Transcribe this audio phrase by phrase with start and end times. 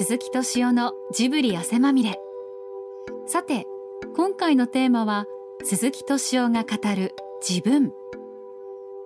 [0.00, 2.20] 鈴木敏夫のジブリ汗まみれ。
[3.26, 3.66] さて
[4.14, 5.26] 今回のテーマは
[5.64, 7.92] 鈴木敏夫が語る自分。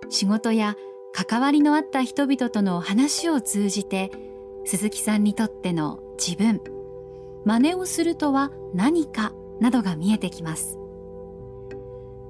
[0.09, 0.75] 仕事や
[1.11, 4.11] 関わりのあった人々との話を通じて
[4.65, 6.61] 鈴木さんにとっての自分。
[7.43, 10.77] 真似をするとは何かなどが見えてきます。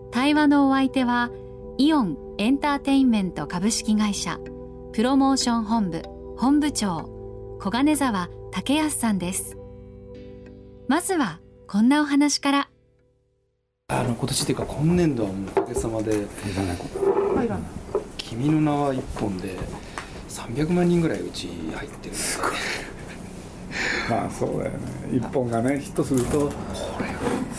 [0.09, 1.31] 対話のお相手は
[1.77, 4.39] イオンエンターテインメント株式会社
[4.93, 6.01] プロモーション本部
[6.37, 7.09] 本部長
[7.59, 9.57] 小金沢武康さんです。
[10.87, 12.69] まずはこんなお話から。
[13.87, 16.77] あの今年っていうか今年度はもうおかげさまで入らない
[18.15, 19.57] 「君の名は一本」で
[20.29, 22.15] 300万人ぐらいうち入ってる。
[22.15, 22.51] すごい。
[24.07, 24.77] まあそうだよね。
[25.11, 26.51] 一本がねヒットすると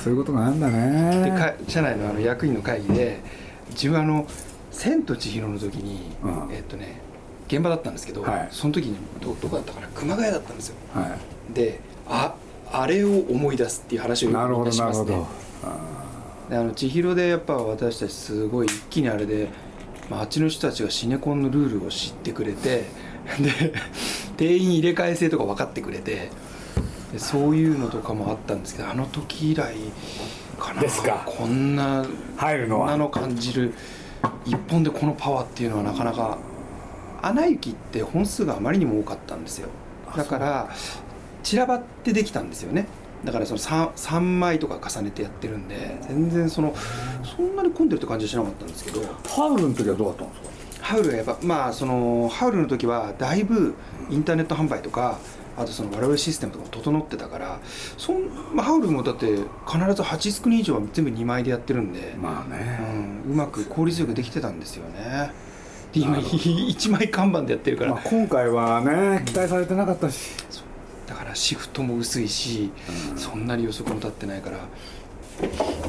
[0.01, 1.25] そういうことがあるんだね。
[1.25, 3.19] でか社内のあの役員の会議で
[3.71, 4.29] 自分あの
[4.71, 6.53] 「千と千尋」の時に、うん。
[6.53, 7.01] えっとね
[7.47, 8.49] 現場だったんですけど、はい。
[8.51, 10.77] その時にどどこだったかな熊谷だったんですよ。
[10.95, 11.17] は
[11.53, 12.35] であ
[12.71, 15.17] あれを思い出すっていう話をいよくみんなるほどなるなしますね。
[15.17, 15.55] ほど。
[16.51, 19.49] であの千尋でやっぱ私たちすごい一気にあれで、
[20.11, 22.85] まあ、あっちの人たちがシネコンのルールを知ってくれて
[23.41, 23.73] で
[24.37, 26.31] 定員入れ替え制とか分かってくれて
[27.13, 29.75] でそういうのとかもあったんですけどあの時以来
[30.59, 30.83] かな。
[30.83, 31.23] ですか。
[31.25, 32.05] こんな
[32.37, 32.91] 入るのは。
[32.91, 33.75] なの感じる。
[34.47, 36.39] 一本でこのパワーっていうのはなかなか
[37.27, 39.69] 「アナ雪」って本数があまりにも多かったんですよ。
[40.17, 40.69] だから
[41.43, 42.87] 散らばってできたんですよね。
[43.25, 46.75] だからその 3, 3枚とか重ねてやってるんで全然その
[47.25, 49.01] そんなに混んでるって感じはしなかったんですけど。
[49.29, 50.49] ハウルの時はどうだったんですか？
[50.83, 53.75] ハウルはやっぱまあそのハウルの時はだいぶ
[54.11, 55.19] インターネット販売とか
[55.57, 57.61] あとその我々システムとかも整ってたから
[57.97, 62.81] そん、まあ、ハウルもだって必ず8スクリーン以上は全部2枚でやってるんで、まあね。
[63.27, 65.31] うん、うまく効率よくできてたんですよね
[65.95, 70.35] で今1 枚看板でやってるから、まあ今回はね期待されてなかったし。
[71.07, 72.71] だからシフトも薄いし、
[73.15, 74.59] そんなに予測も立ってないから。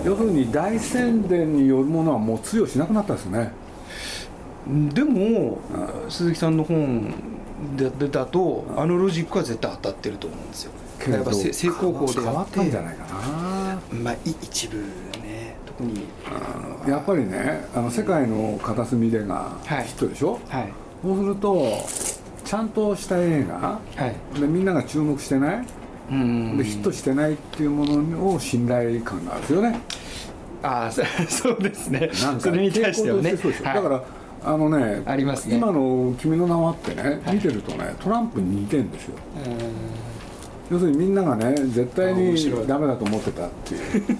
[0.04, 3.52] 要するに大宣伝によるものはもう通用しなくなったんですね。
[4.94, 5.60] でも、
[6.10, 7.14] 鈴木さんの本
[7.78, 10.72] ででだと、あのロジックは絶対当たってると思うんですよ。
[11.10, 13.80] やっぱせ正攻法で変わやったんじゃないかな。
[14.04, 14.84] まあい一部
[15.80, 19.86] あのやっぱりねあの世界の片隅でがはい。
[19.86, 20.72] ヒットでしょ、はい。
[21.04, 21.68] そうすると
[22.46, 24.40] ちゃんとした映画はい。
[24.40, 25.66] でみんなが注目してない
[26.12, 26.58] うん。
[26.58, 29.80] でヒットしてないっていうものを信頼感があるんですよね。
[30.64, 32.10] ああそ そうですね。
[32.24, 33.32] なんかそれに対してはね。
[33.32, 33.66] 傾向とそうでしょ。
[33.66, 33.76] はい。
[33.76, 34.04] だから
[34.46, 35.58] あのねありますね。
[35.58, 39.16] 今の「君の名は」ってね見てるとねトランプに似てんですよ。
[40.72, 42.36] 要するにみんながね絶対に
[42.68, 43.82] ダメだと思ってたっていう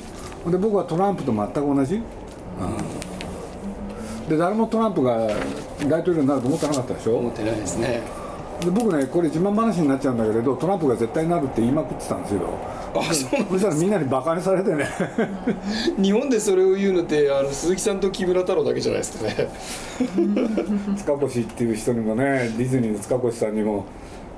[0.52, 2.02] で僕はトランプと全く同じ、
[4.30, 5.28] で誰もトランプが
[5.88, 7.18] 大統領になると思ってなかったでしょ？
[7.18, 8.02] 思ってないですね。
[8.62, 12.42] で僕ねこれ自慢話になっちゃうんだけれどトランプが絶対になるって言いまくってたんですよ。
[12.96, 14.88] あそうそしたらみんなにバカにされてね。
[16.02, 19.50] 日本でそれを言うのってあの鈴木さんと木村太郎だけじゃないですかね。
[20.98, 23.86] 塚越っていう人にもねディズニーの塚越さんにも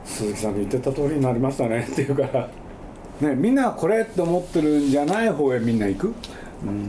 [0.05, 2.49] 鈴木さんの言ってた通りになりましたねっていうから、
[3.21, 6.13] ね、みんながこれって思ってるんじゃない方へみんな行く、っ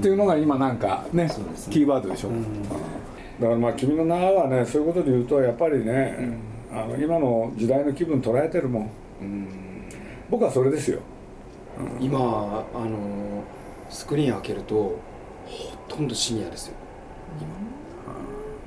[0.03, 1.31] ていうのが今なんかね
[1.71, 2.63] キーワードでしょ、うん。
[2.63, 2.71] だ
[3.41, 6.39] からまあ君の名はねそういうことで言うとやっぱりね、
[6.73, 8.91] あの今の時代の気分捉えてるもん、
[10.29, 11.01] 僕はそれですよ。
[12.01, 12.19] 今
[12.75, 13.45] あの
[13.89, 14.99] スクリーン開けるとほ
[15.89, 16.75] とんどシニアですよ。
[17.41, 17.49] 今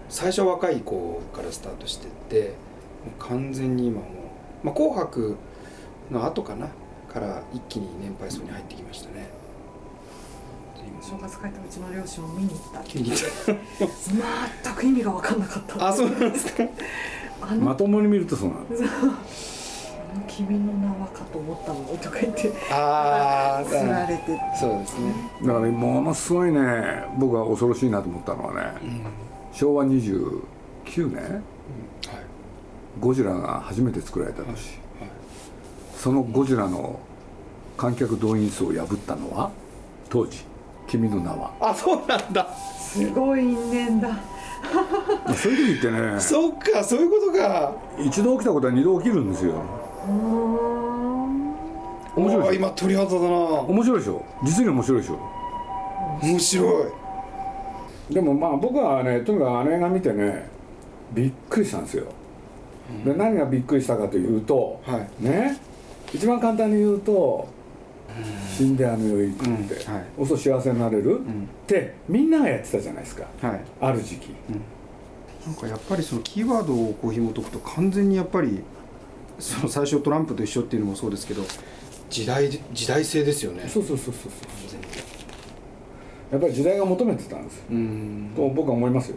[0.10, 2.54] 最初は若い子からスタートしてって
[3.20, 4.08] 完全に今も
[4.64, 5.38] う、まあ、紅白
[6.10, 6.68] の後かな
[7.12, 9.30] から一気に年配層に入ってきましたね。
[11.02, 12.84] 正月帰ったうちの両親も見に行った。
[12.84, 15.88] 全く意味が分かんなかった。
[15.88, 16.64] あそうなんですか。
[17.42, 18.84] あのまともに見るとそうなんです。
[18.84, 24.40] あの君の名はかと思ったのにとか言ってあ釣られて。
[24.60, 28.80] そうですね、だからものすごいね僕は恐ろしいなと思ったのはね、
[29.52, 30.44] 昭和29
[31.12, 31.24] 年？
[31.24, 31.44] はい。
[33.00, 34.80] ゴジラが初めて作られた年、
[36.02, 37.00] そのゴジラの
[37.78, 39.52] 観客動員数を破ったのは？
[40.10, 40.44] 当時
[40.90, 41.52] 「君の名は。
[41.60, 42.48] あそうなんだ」
[42.82, 44.10] すごい因縁だ。
[45.36, 46.20] そういう時ってね。
[46.20, 47.74] そっかそういうことか。
[48.00, 49.54] 一度起きたことは二度起きるんですよ。
[52.16, 53.28] 面白い今鳥肌だな。
[53.28, 54.26] 面白いでしょ？
[54.44, 55.20] 実に面白いでしょ？
[56.24, 56.64] 面白
[58.10, 58.14] い。
[58.16, 60.50] でもまあ僕はねとにかくあの映画見てね
[61.14, 62.06] びっくりしたんですよ、
[63.06, 65.24] で何がびっくりしたかというと、はい。
[65.24, 65.58] ね
[66.14, 67.48] 一番簡単に言うと
[68.58, 69.94] 死んであの世へ行くって、うん。
[69.94, 70.06] はい。
[70.18, 71.22] おそ幸せになれる、んっ
[71.66, 73.26] てみんながやってたじゃないですか。
[73.42, 73.62] はい。
[73.80, 74.30] ある時期、
[75.46, 78.62] なんかやっぱりそのキーワードをこう紐解くと完全にやっぱり
[79.40, 81.44] その最初トランプと一緒っていうのもそうですけど
[82.10, 83.68] 時代時代性ですよね。
[83.68, 84.82] そうそうそうそうそう。
[86.32, 87.58] やっぱり時代が求めてたんです。
[87.58, 88.32] ようん。
[88.36, 89.16] と僕は思いますよ。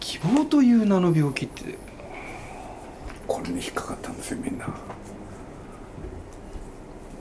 [0.00, 1.74] 希望という名の病気って
[3.26, 4.66] これに引っかかったんですよみんな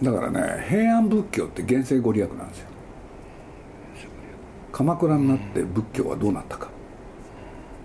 [0.02, 2.68] だからね平安仏教って現世ご利益なんですよ。
[4.72, 6.70] 鎌倉になって仏教はどうなったか。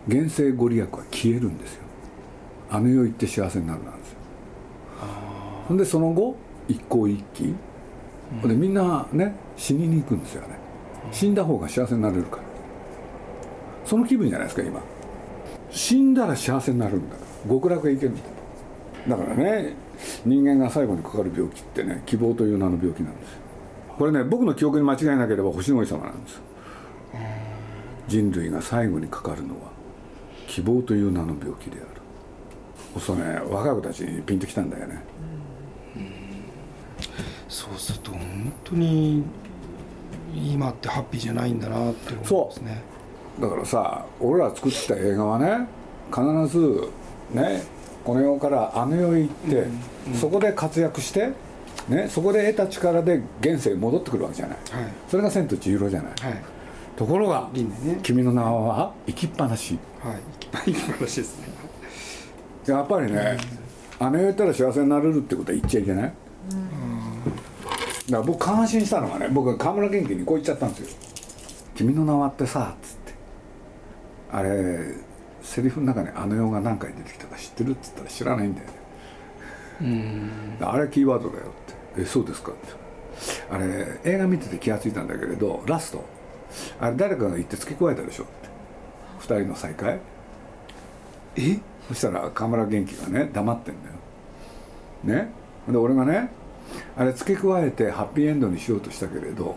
[0.06, 1.82] 現世ご利益は消えるんですよ。
[2.70, 4.18] あの世行って幸せになるなんですよ。
[5.68, 6.36] ほんでその後
[6.68, 7.54] 一向一揆。
[8.42, 10.58] ほんでみんなね死にに行くんですよね
[11.10, 12.42] 死んだ方が幸せになれるから。
[13.86, 14.80] その気分じゃないですか今。
[15.70, 17.50] 死んだら幸せになるんだから。
[17.50, 18.22] 極楽へ行けるんだ
[19.08, 19.74] だからね
[20.24, 23.32] 人間が最後にかかる病気ってね希望という名の病気なんです。
[23.32, 23.38] よ
[23.98, 26.40] これね僕の記憶に間違いなければ星の王子様なんです。
[28.08, 29.70] 人類が最後にかかるのは
[30.48, 33.00] 希望という名の病気である。
[33.00, 35.02] そうね若い子たちにピンときたんだよね。
[37.48, 39.22] そうすると本当に
[40.34, 42.82] 今ってハッピーじゃないんだなって思うんですね。
[43.40, 45.66] だからさ俺ら作ってた映画はね
[46.10, 46.88] 必ず
[47.32, 47.62] ね
[48.04, 49.66] この世からあの世へ行って、
[50.14, 51.30] そこで活躍して、
[51.88, 54.56] ね、そこで得た力で現世に戻ってくるわけじゃない。
[54.70, 54.92] はい。
[55.08, 56.12] それが「千と千尋」じゃない。
[56.12, 56.42] はい。
[56.96, 59.78] ところがね「君の名は生きっぱなし。
[60.00, 60.16] はい。
[60.66, 61.48] 生き話ですね」
[62.66, 63.36] やっぱりね、
[63.98, 66.12] あの世行ったら幸せになれるってことは言っちゃいけない、だか
[68.08, 70.86] ら僕感心したのがね僕は河村元気にこう言っちゃったんですよ
[71.74, 73.14] 「君の名は」ってさつって。
[74.30, 74.94] あれ
[75.42, 78.72] セリフの中に「あの世が何回出てきたか知ってる?」っつったら知らないんだよね。
[80.60, 80.66] うん。
[80.66, 81.46] あれキーワードだよっ
[81.94, 82.68] て「えそうですか」って。
[83.50, 86.04] あれ映画見てて気が付いたんだけれどラスト。
[86.80, 88.32] あれ誰かが言って付け加えたでしょって。
[89.18, 90.00] 二人の再会。
[91.36, 91.58] え？
[91.88, 93.74] そしたら河村元気がね黙ってん
[95.04, 95.16] だよ。
[95.22, 95.30] ね？
[95.68, 96.28] で俺がね
[96.96, 99.54] あれ付け加えてハッピーエンドにしようとしたけれど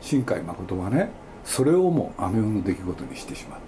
[0.00, 1.10] 新海誠はね
[1.44, 3.60] それをもあの世の出来事にしてしまっ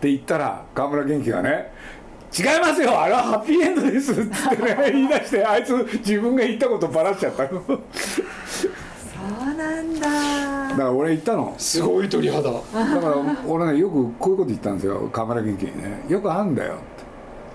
[0.00, 1.70] って言ったら河村元気がね
[2.36, 7.42] 「違いますよあれはハッピーエンドです」っつってね 言い出してあいつ自分が言ったことばらしちゃった。
[7.44, 10.84] のだかそうなんだ。
[10.84, 11.54] ら俺言ったの。
[11.58, 12.50] すごい鳥肌。
[12.50, 13.14] だから
[13.46, 16.02] 俺ねよくこういうこと言ったんですよ河村元気にね。
[16.08, 16.76] よくあるんだよ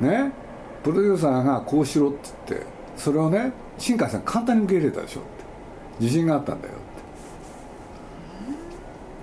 [0.02, 0.06] って。
[0.06, 0.32] ね。
[0.84, 2.18] プロデューサーがこうしろって
[2.50, 5.30] 言ってそれをね新海さん簡単に受け入れたでしょって。
[6.00, 6.78] 自信があったんだよっ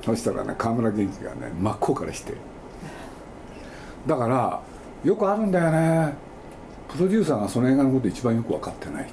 [0.01, 0.07] て。
[0.07, 2.33] そしたらね河村元気がね真っ向からして
[4.07, 4.61] だから
[5.05, 6.15] よくあるんだよね。
[6.89, 9.13] プロデューサーがその映画のこと一番よく分かってないって。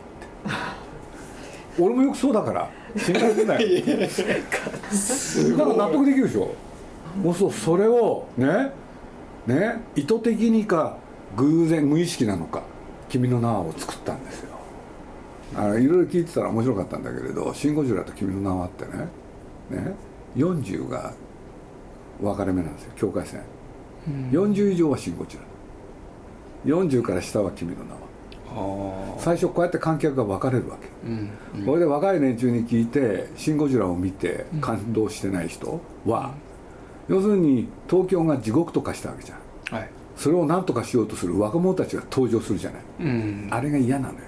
[1.81, 2.69] 俺もよくそうだから。
[2.97, 3.83] 信頼できない。
[5.57, 6.53] だから納得できるでしょ。
[7.23, 8.71] もうそうそれをね
[9.47, 10.97] ね意図的にか
[11.35, 12.61] 偶然無意識なのか
[13.09, 14.49] 「君の名は」を作ったんですよ。
[15.55, 19.07] あのいろいろ聞いてたら面白かったんだけれど「シン・ゴジラ」と「君の名は」ってね。
[19.69, 19.93] ね。
[20.37, 21.13] 40が
[22.21, 23.41] 分かれ目なんですよ境界線、
[24.31, 25.43] 40以上は「シン・ゴジラ」
[26.75, 27.99] 40から下は「君の名は」
[29.19, 30.87] 最初こうやって観客が分かれるわけ。
[31.07, 31.29] うん
[31.65, 36.33] これで若い連中に聞いて「シン・ゴジラ」を見て感動してない人は、
[37.07, 39.35] 要するに東京が地獄と化したわけじゃ
[39.75, 39.77] ん。
[39.79, 39.89] はい。
[40.15, 42.81] それを何とかしようとする若者たちが登場するじゃない。
[42.99, 43.47] うん。
[43.51, 44.19] あれが嫌なのよ。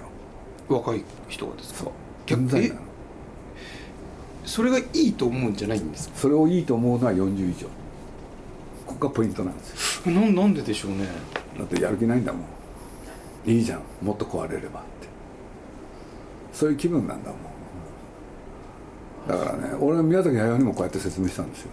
[0.68, 1.90] 若い人がですか？
[2.28, 2.46] そう。
[2.48, 2.80] 在なの。
[4.44, 6.14] それがいいと思うんじゃないんですか？
[6.16, 7.66] それをいいと思うのは40以上
[9.02, 10.14] がポイントなんですよ。
[10.14, 11.06] なんなんででしょうね。
[11.58, 13.50] だってやる気ないんだもん。
[13.50, 15.08] いいじゃんもっと壊れればって。
[16.52, 17.38] そういう気分なんだもん。
[19.28, 21.70] だからね俺は宮崎駿にもこうやって説明したんですよ。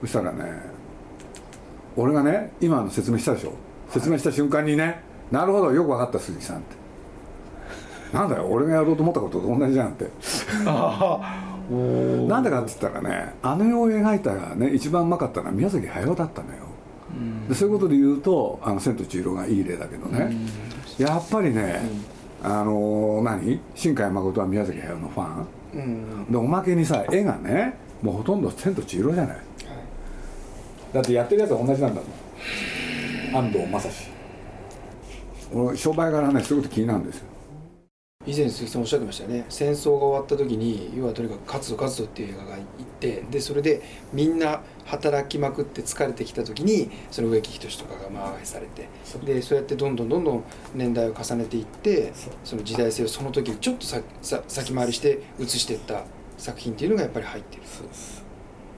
[0.00, 0.62] そしたらね
[1.96, 3.52] 俺がね今の説明したでしょ。
[3.90, 6.82] 説明した瞬間にねなるほどよく分かった鈴木さんって。
[8.12, 10.10] なんだよ俺がやろうと思ったことと同じじゃんって
[12.28, 16.56] なんでかって言ったらねあの世を描いたね一番うまかったのは宮崎駿だったのよ、
[17.48, 20.36] でそういうことで言うと「あの千と千尋」がいい例だけどね、
[20.98, 21.80] やっぱりね、
[22.42, 23.60] あの何？
[23.74, 25.46] 新海誠は宮崎駿のファン。
[25.74, 26.32] うん。
[26.32, 29.36] でおまけにさ絵がねもうほとんど「千と千尋」じゃない。
[30.92, 33.44] だってやってるやつは同じなんだもん。
[33.46, 34.10] 安藤正史。
[35.54, 37.24] 俺商売柄ねそういうこと気になるんですよ
[38.24, 39.44] 以前鈴木さんおっしゃってましたよね。
[39.48, 42.64] 戦争が終わった時に要はとにかく勝つぞ勝つぞっていう映画が行っ
[43.00, 48.88] てでそれでみんな働きまくって疲れてきた時にその植木仁とかが回されて
[49.24, 52.12] でそうやってどんどんどんどん年代を重ねていって
[52.44, 56.04] その時代性をその時にちょっとささ先回りして映していった
[56.38, 57.62] 作品っていうのがやっぱり入ってる。
[57.64, 58.24] そうです。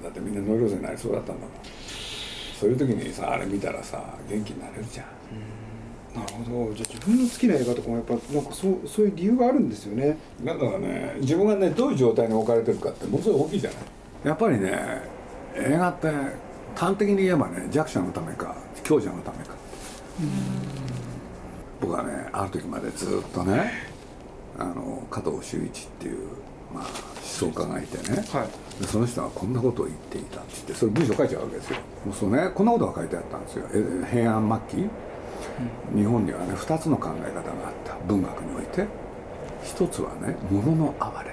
[0.03, 1.51] だってみんなノイローゼになりそうだったんだもん。
[2.59, 5.07] そういう時にさあれ見たらさ元気になれるじゃん
[6.15, 6.75] なるほど。
[6.75, 10.17] じゃあ自分の好きな映画とかもやっぱなんかそうそういう理由があるんですよね。
[10.45, 11.17] だからね。
[11.21, 13.81] 自分がねどういう状態に置かれてるかってものすごい大きいじゃない。
[14.25, 14.71] やっぱりね
[15.57, 16.11] 映画って
[16.77, 19.55] 端的に言えばね弱者のためか強者のためか。
[21.81, 23.73] 僕はねある時までずっとね
[24.59, 26.29] あの加藤修一っていう、
[26.73, 26.91] まあ、思
[27.23, 28.81] 想家がいてね、はい。
[28.81, 31.77] でその人はこんなことを言っていたって言ってそれ文章書いちゃうわけですよ。
[32.13, 33.67] そうねこんなことが書いてあったんですよ。
[33.75, 34.89] え平安末期、
[35.95, 37.97] 日本にはね2つの考え方があった。
[38.07, 38.87] 文学において。
[39.63, 41.33] 一つはね物の哀れ。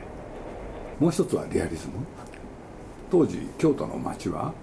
[1.00, 1.94] もう一つはリアリズム。
[3.10, 4.54] 当時京都の町は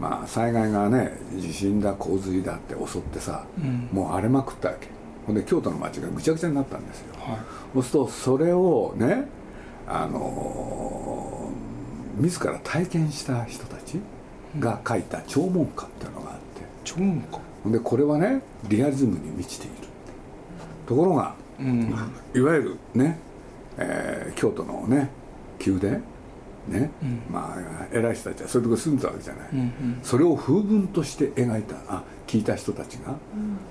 [0.00, 3.44] まあ災害がね地震だ洪水だって襲ってさ、
[3.92, 4.88] もう荒れまくったわけ。
[5.26, 7.38] ほんで京都の町がぐちゃぐちゃになったんですよ、はい。
[7.74, 9.24] そうするとそれをね
[9.86, 13.98] あのー自ら体験した人たち
[14.58, 16.42] が書いた弔問歌っていうのがあって。
[16.84, 19.76] 超音かほんでこれはねリアリズムに満ちている。
[20.86, 21.94] ところがうん。
[22.34, 23.18] いわゆるね、
[23.78, 25.10] えー京都のね
[25.64, 26.00] 宮殿
[26.68, 26.90] ね、
[27.28, 29.48] まあ偉い人たちはそういうとこ住んでたわけじゃない、
[30.04, 33.16] それを風文として描いたあ聞いた人たちが、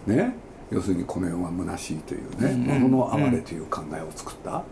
[0.06, 0.36] ね
[0.70, 4.64] 要するにこの世は虚しいというね、物の哀れという考えを作った、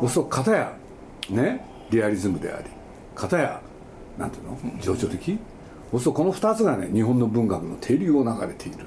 [0.00, 0.76] そうすると片や
[1.30, 2.64] ねリアリズムであり
[3.16, 3.60] 片や
[4.16, 4.58] なんていうの？
[4.80, 5.38] 情緒的、
[5.90, 8.86] そうするとこの2つがね日本の文学の定流を流れている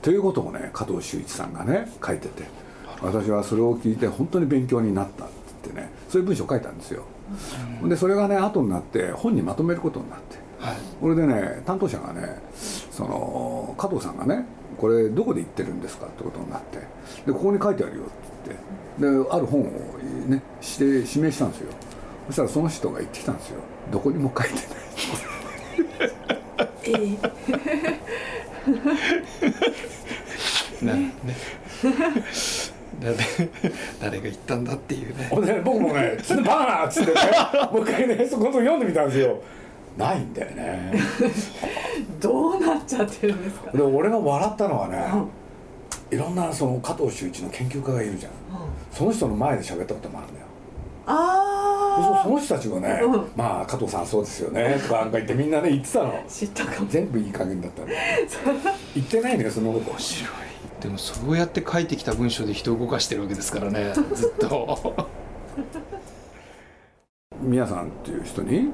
[0.00, 2.44] ということをね加藤修一さんがね書いてて
[3.00, 5.34] 私はそれを聞いて本当に勉強になったって
[5.64, 7.04] 言ってねそういう文章を書いたんですよ、
[7.84, 10.36] でそれがね後になって本にまとめることになって。
[10.58, 10.76] はい。
[11.00, 12.40] これでね担当者がね
[12.90, 14.44] その加藤さんがね
[14.78, 16.78] 「これどこで言ってるんですか?」ってことになって。
[17.26, 18.56] でここに書いてあるよって
[19.00, 19.26] 言って。
[19.26, 19.64] である本を
[20.28, 21.72] ねして指名したんですよ。
[22.28, 23.60] そしたらその人が言ってきたんですよ。
[23.90, 24.62] どこにも書いてない
[26.84, 27.18] えー
[30.84, 31.12] なね。
[33.00, 33.16] 誰
[34.00, 35.28] 誰が言ったんだっていうね。
[35.30, 37.20] ほんで僕もね「ちょっとバカな!」っつってね
[37.72, 39.38] もう一回ねそこの読んでみたんですよ。
[39.96, 40.92] ないんだよね。
[42.20, 43.70] どうなっちゃってるんですか？
[43.72, 45.04] で俺が笑ったのはね
[46.10, 48.32] いろんなその加藤修一の研究家がいるじゃん。
[48.92, 50.46] その人の前で喋ったこともあるんだよ。
[51.06, 51.71] あそ
[52.22, 53.26] その人たちがね「うん。
[53.36, 56.08] まあ加藤さんそうですよね」とかなんか言ってみんなね言ってたの。
[56.08, 56.86] あ知ったかも。
[56.88, 57.98] 全部いい加減だったんだよ
[58.94, 59.90] 言ってないのよそのこと。
[59.90, 60.30] 面白い。
[60.80, 64.94] でもそうやって書いてきた文章で人を動かしてるわけですからね ずっと。
[67.40, 68.70] 宮さんっていう人に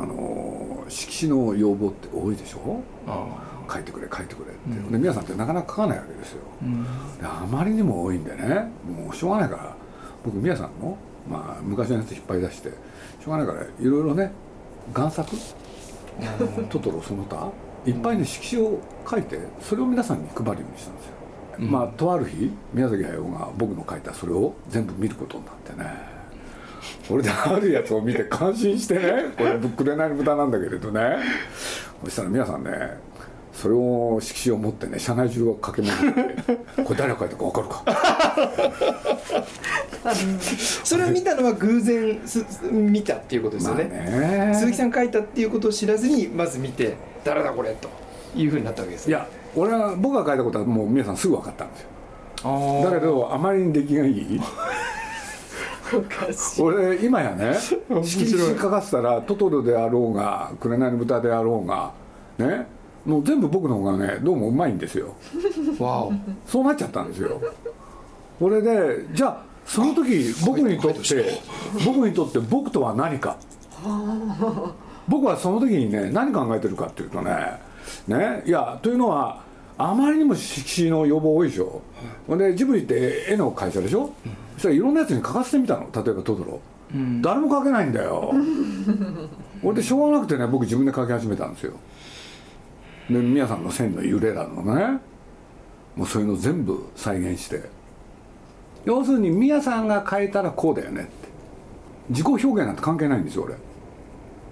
[0.00, 2.80] あの色紙の要望って多いでしょ？
[3.06, 3.26] あ。
[3.70, 4.92] 書いてくれ書いてくれって、うん。
[4.92, 6.38] で宮さんってなかなか書かないわけですよ。
[6.62, 6.84] うん。
[6.84, 6.88] で
[7.24, 8.70] あまりにも多いんでね
[9.04, 9.74] もうしょうがないから
[10.24, 10.96] 僕宮さんの、
[11.28, 14.32] まあ、昔のやつ引っ張り出してしょうがないからいろいろね
[14.92, 15.30] 贋作？
[16.68, 17.50] トトロその他？
[17.86, 21.12] いっぱいね色紙を書いてそれを皆さんに配るようにしたんですよ、
[21.60, 21.70] うん。
[21.70, 26.18] まあとある日宮崎駿が僕の書いたそれを全部見ることになってね。
[27.10, 31.18] 俺であるやつを見て感心してねこれくれないの豚なんだけれどね。
[32.04, 32.70] そしたら皆さんね
[33.52, 37.84] それを色紙を持ってね車内中を駆け回ってこれ誰が書いたか分かるか
[40.84, 44.52] それを見たのは偶然す見たっていうことですよね,、ね。
[44.54, 47.88] 鈴木さん書いたっていうことを知らずにまず見て誰だこれと
[48.36, 51.88] いうふうになったわけですいや俺は僕が書いたことはもう皆さんすぐ分かったんですよ。
[52.84, 54.40] だだけどあまりに出来がいい。
[55.92, 56.62] おかしい。
[56.62, 61.92] 俺今やね色紙書かせたらトトロであろうが紅の豚であろうが
[62.38, 62.66] ね
[63.04, 65.14] もう全部僕の方がねどうもうまいんですよ。
[65.80, 66.12] わお。
[66.46, 67.40] そうなっちゃったんですよ。
[68.38, 71.40] これでじゃあその時僕にとって
[71.84, 73.36] 僕にとって僕とは何か。
[75.06, 77.32] 僕はその時にね何考えてるかっていうとね
[78.06, 79.42] ねいやというのは
[79.76, 81.80] あまりにも色紙の要望多いでしょ、
[82.26, 84.12] ほんでジブリって絵の会社でしょ、
[84.54, 85.82] そしたらいろんなやつに書かせてみたの。
[85.82, 86.60] 例えばトトロ、
[87.22, 88.34] 誰も書けないんだよ。
[89.62, 91.74] 俺でしょうがなくてね僕自分で書き始めたんですよ。
[93.08, 94.98] で皆さんの線の揺れらのね
[95.94, 97.62] もうそういうの全部再現して
[98.84, 101.10] 要するに宮さんが書いたらこうだよねって。
[102.10, 103.54] 自己表現なんて関係ないんですよ俺。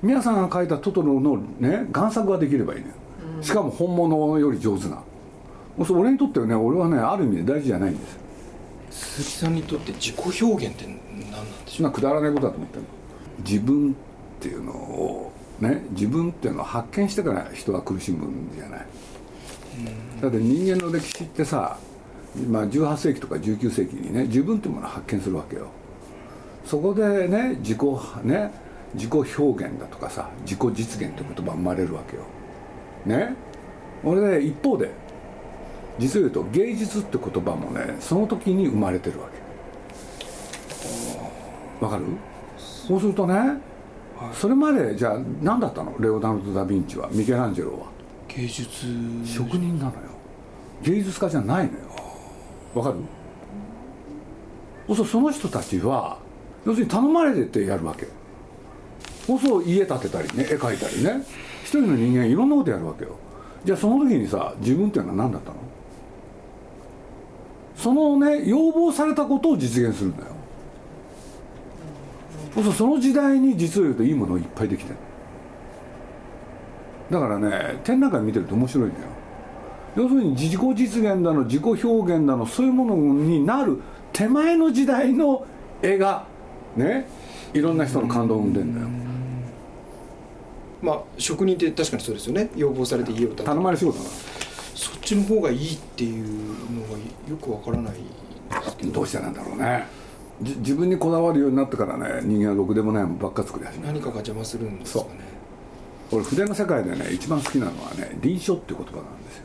[0.02, 2.95] 宮さんが書いたトトロのね贋作ができればいいのよ。
[3.40, 4.97] しかも本物より上手な。
[4.97, 8.06] もうそれ俺にとってはね俺はねある意味で大事じゃないんで
[8.90, 12.88] す鈴木さんにとって自己表現って何なんでしょそんなくだらないことだと思ってるの。
[13.45, 13.95] 自分っ
[14.40, 18.87] ていうのをね自分っていうのを発見してから人は苦しむんじゃない。
[20.21, 21.76] だって人間の歴史ってさ、
[22.48, 25.68] まあ、18世紀とか19世紀にね自分っていうものを発見するわけよ。
[26.64, 27.78] そこでね自己
[28.24, 28.50] ね
[28.94, 32.22] 自己表現だとかさ自己実現って言葉が生まれるわけよ。
[33.06, 33.34] ね？
[34.04, 34.90] 俺ね一方で
[35.98, 39.28] 実を言うと芸術って言葉もねその時に生まれてるわ
[41.80, 41.84] け。
[41.84, 42.04] わかる？
[42.58, 43.34] そうするとね、
[44.32, 45.94] それまでじゃあ何だったの？
[45.98, 47.86] レオナルド・ダ・ヴィンチはミケランジェロは。
[48.28, 48.86] 芸術。
[49.24, 49.98] 職人なのよ。
[50.82, 51.78] 芸術家じゃないのよ
[52.75, 52.96] わかる？
[54.88, 56.18] そうするとその人たちは
[56.64, 58.06] 要するに頼まれててやるわけ
[59.26, 61.25] そうすると家建てたりね絵描いたりね。
[61.64, 63.16] 一人の人間いろんなことやるわけよ。
[63.64, 65.56] じゃあその時にさ自分っていうのは何だったの？
[67.76, 70.28] そのね要望されたことを実現するんだよ。
[72.54, 74.96] そうするとその時代に実を言うといいものをいっぱいできてる。
[77.11, 79.00] だからね展覧会見てると面白いのよ。
[79.96, 83.80] 要するに自己実現だの自己表現だのそういうものになる
[84.12, 85.46] 手前の時代の
[85.82, 86.26] 絵が
[86.76, 87.06] ね
[87.54, 88.86] いろんな人の感動を生んでんだよ。
[90.82, 92.50] まあ職人って確かにそうですよね。
[92.54, 94.10] 要望されて家を建て頼まれ仕事だか
[94.74, 96.26] そっちの方がいいっていう
[96.74, 96.98] のが
[97.28, 98.00] よくわからないで
[98.70, 98.88] すけど。
[98.90, 99.86] らどうしてなんだろうね。
[100.42, 103.94] じ自分にこだわるようになってからね人間はろくでもないもんばっか作り始める。
[103.94, 105.06] 何かが邪魔するんですかね。
[106.12, 109.44] 俺筆の世界でね一番好きなのはね臨書っていう言葉なんですよ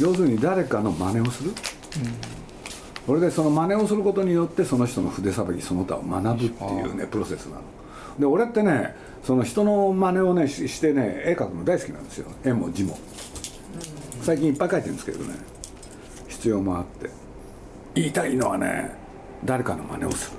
[0.00, 1.52] 要するに誰かの真似をする、
[3.06, 7.62] これでその真似をすることによってその人の筆さばきその他を学ぶっていうねプロセスなの。
[8.18, 12.30] で俺ってねその人の真似をねししてね絵描くの大好きなんですよ。
[12.44, 12.98] 絵も字も。
[14.22, 15.34] 最近いっぱい描いてるんですけどね。
[16.28, 17.10] 必要もあって。
[17.94, 18.90] 言いたいのはね
[19.44, 20.38] 誰かの真似をする。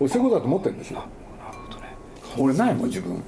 [0.00, 0.98] 俺そういうことだと思ってるんですよ。
[0.98, 1.96] なるほどね。
[2.38, 3.22] 俺ないもん自分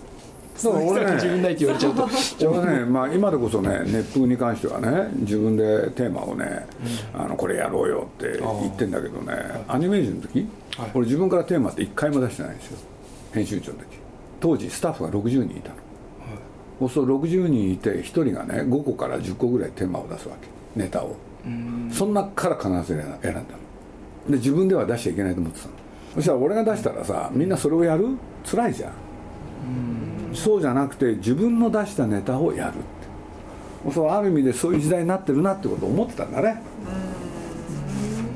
[0.64, 2.08] だから俺俺ね自分ないって言われちゃうと。
[2.50, 6.66] 俺ね、まあ、今でこそね熱風に関してはね自分でテーマをね、
[7.14, 9.34] あのこれやろうよって言ってんだけどね
[9.68, 10.48] アニメージュの時、
[10.78, 10.90] はい。
[10.94, 12.78] 俺自分からテーマって一回も出してないんですよ。
[13.32, 13.86] 編集長の時。
[14.40, 15.76] 当時スタッフが60人いたの、
[16.80, 20.48] そうすると60人いて1人がね5個から10個ぐらいテーマを出すわけ。
[20.80, 21.16] ネタを。
[21.90, 23.44] その中から必ず選んだの。
[24.28, 25.72] で自分では出しちゃいけないと思ってたの。
[26.14, 28.16] そしたら俺が出したらさみんなそれをやる？
[28.44, 28.92] 辛いじゃん
[30.36, 33.92] そうじゃなくて自分の出したネタをやるって。
[33.92, 36.62] そうある意味でそういう時代になってるなってことを思ってたんだね。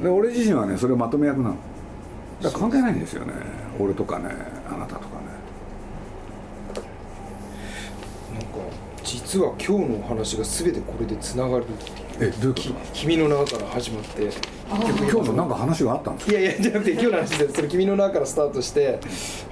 [0.02, 1.56] で俺自身はねそれをまとめ役なの。
[2.40, 3.32] だから関係ないんですよね。
[3.78, 4.26] 俺とかね
[4.68, 5.19] あなたとか
[9.30, 11.64] 実は今日のお話が全てこれでつながる
[12.18, 14.28] えどういうこき君の中から始まって。
[14.28, 14.34] と
[15.04, 16.32] 今日のなんか話があったんですか？
[16.32, 18.98] いやいやじゃなくて今日の話でそれ君の中からスタートして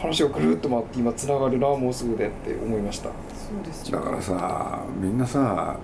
[0.01, 3.11] 話がぐるっと回って今つながるなもうすぐでって思いました。
[3.11, 3.13] そ
[3.61, 5.79] うですだからさみんなさ、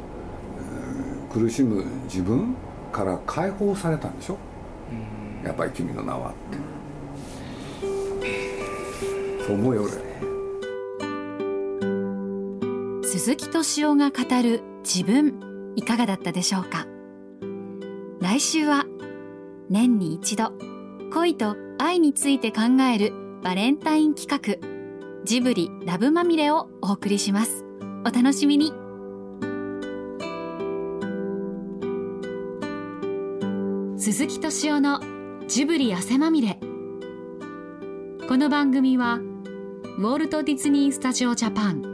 [1.28, 2.57] うん苦しむ自分
[2.92, 4.38] から解放されたんでしょ？
[5.44, 6.59] やっぱり君の名はって。
[9.46, 9.92] そう思うよ俺
[13.24, 16.87] 鈴木敏夫が語る自分いかがだったでしょうか？
[18.20, 18.84] 来週は
[19.70, 20.52] 年に一度
[21.10, 24.28] 恋と愛について考えるバレンタイン企
[24.60, 24.68] 画
[25.24, 27.64] ジブリラブまみれをお送りします。
[28.04, 28.74] お楽しみに。
[33.96, 35.00] 鈴木敏夫の
[35.48, 36.60] ジブリ汗まみれ。
[38.28, 41.93] この番組はウォルト・ディズニー・スタジオ・ジャパン